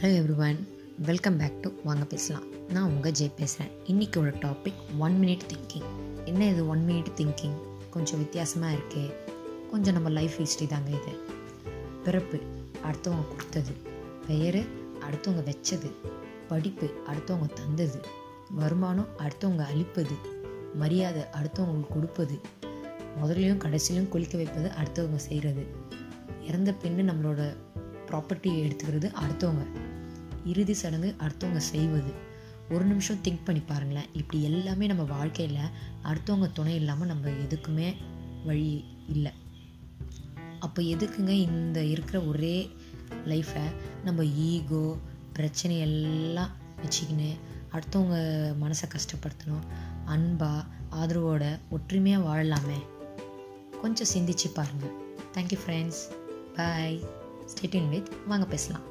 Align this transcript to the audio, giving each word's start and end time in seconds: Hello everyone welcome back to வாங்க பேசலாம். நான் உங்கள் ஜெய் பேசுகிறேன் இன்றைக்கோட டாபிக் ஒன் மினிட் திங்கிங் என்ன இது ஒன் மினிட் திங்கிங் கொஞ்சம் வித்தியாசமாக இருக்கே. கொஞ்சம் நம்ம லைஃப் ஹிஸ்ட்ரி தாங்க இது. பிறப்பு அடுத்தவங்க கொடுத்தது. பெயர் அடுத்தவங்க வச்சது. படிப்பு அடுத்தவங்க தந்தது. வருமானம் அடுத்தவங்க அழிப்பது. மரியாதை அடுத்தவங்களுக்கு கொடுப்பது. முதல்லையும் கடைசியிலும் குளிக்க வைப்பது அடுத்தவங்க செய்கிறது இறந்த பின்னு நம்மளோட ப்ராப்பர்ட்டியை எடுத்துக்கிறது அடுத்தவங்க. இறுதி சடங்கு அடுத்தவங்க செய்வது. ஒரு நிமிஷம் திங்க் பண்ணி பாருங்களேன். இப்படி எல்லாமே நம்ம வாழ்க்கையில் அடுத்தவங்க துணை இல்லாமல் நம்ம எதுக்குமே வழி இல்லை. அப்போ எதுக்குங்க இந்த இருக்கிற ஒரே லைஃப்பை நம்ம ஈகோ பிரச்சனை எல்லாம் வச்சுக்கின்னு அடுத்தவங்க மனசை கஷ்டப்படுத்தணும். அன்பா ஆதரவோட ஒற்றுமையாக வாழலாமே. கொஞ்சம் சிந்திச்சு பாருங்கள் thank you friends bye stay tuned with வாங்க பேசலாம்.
Hello 0.00 0.14
everyone 0.14 0.68
welcome 0.98 1.36
back 1.36 1.60
to 1.60 1.70
வாங்க 1.84 2.04
பேசலாம். 2.04 2.42
நான் 2.68 2.84
உங்கள் 2.84 3.12
ஜெய் 3.12 3.30
பேசுகிறேன் 3.36 3.72
இன்றைக்கோட 3.86 4.46
டாபிக் 4.46 4.98
ஒன் 4.98 5.18
மினிட் 5.20 5.40
திங்கிங் 5.48 5.84
என்ன 6.24 6.48
இது 6.48 6.68
ஒன் 6.68 6.84
மினிட் 6.88 7.10
திங்கிங் 7.16 7.54
கொஞ்சம் 7.90 8.18
வித்தியாசமாக 8.18 8.76
இருக்கே. 8.76 9.12
கொஞ்சம் 9.70 9.92
நம்ம 9.92 10.08
லைஃப் 10.08 10.36
ஹிஸ்ட்ரி 10.36 10.66
தாங்க 10.66 10.90
இது. 10.90 11.18
பிறப்பு 12.04 12.40
அடுத்தவங்க 12.84 13.28
கொடுத்தது. 13.28 13.72
பெயர் 14.26 14.64
அடுத்தவங்க 15.00 15.44
வச்சது. 15.44 15.90
படிப்பு 16.48 16.90
அடுத்தவங்க 17.06 17.52
தந்தது. 17.52 18.00
வருமானம் 18.50 19.08
அடுத்தவங்க 19.18 19.64
அழிப்பது. 19.64 20.14
மரியாதை 20.74 21.22
அடுத்தவங்களுக்கு 21.22 21.86
கொடுப்பது. 21.86 22.40
முதல்லையும் 23.22 23.58
கடைசியிலும் 23.58 24.08
குளிக்க 24.08 24.36
வைப்பது 24.36 24.70
அடுத்தவங்க 24.82 25.16
செய்கிறது 25.16 25.66
இறந்த 26.42 26.74
பின்னு 26.82 27.12
நம்மளோட 27.12 27.56
ப்ராப்பர்ட்டியை 28.06 28.70
எடுத்துக்கிறது 28.70 29.12
அடுத்தவங்க. 29.28 29.88
இறுதி 30.50 30.74
சடங்கு 30.82 31.10
அடுத்தவங்க 31.18 31.62
செய்வது. 31.72 32.12
ஒரு 32.70 32.84
நிமிஷம் 32.84 33.22
திங்க் 33.24 33.44
பண்ணி 33.44 33.62
பாருங்களேன். 33.66 34.10
இப்படி 34.12 34.38
எல்லாமே 34.42 34.86
நம்ம 34.86 35.04
வாழ்க்கையில் 35.14 35.72
அடுத்தவங்க 36.02 36.48
துணை 36.52 36.74
இல்லாமல் 36.74 37.10
நம்ம 37.12 37.28
எதுக்குமே 37.44 37.88
வழி 38.44 38.70
இல்லை. 39.08 39.32
அப்போ 40.58 40.80
எதுக்குங்க 40.94 41.34
இந்த 41.48 41.78
இருக்கிற 41.94 42.18
ஒரே 42.32 42.56
லைஃப்பை 43.26 43.64
நம்ம 44.04 44.24
ஈகோ 44.24 44.84
பிரச்சனை 45.32 45.76
எல்லாம் 45.78 46.52
வச்சுக்கின்னு 46.82 47.30
அடுத்தவங்க 47.72 48.16
மனசை 48.62 48.86
கஷ்டப்படுத்தணும். 48.94 49.66
அன்பா 50.06 50.52
ஆதரவோட 51.00 51.44
ஒற்றுமையாக 51.70 52.26
வாழலாமே. 52.28 52.78
கொஞ்சம் 53.82 54.12
சிந்திச்சு 54.14 54.48
பாருங்கள் 54.54 54.96
thank you 55.34 55.58
friends 55.64 56.02
bye 56.56 56.98
stay tuned 57.52 57.88
with 57.88 58.10
வாங்க 58.26 58.46
பேசலாம். 58.46 58.86